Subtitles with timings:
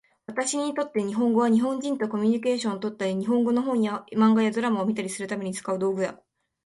[0.25, 6.19] 私にとって日本語は、日本人とコミュニケーションをとったり、日本語の本や漫画やドラマを見たりするために使う道具だ。